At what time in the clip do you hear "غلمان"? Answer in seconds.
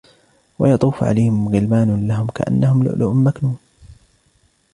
1.49-2.07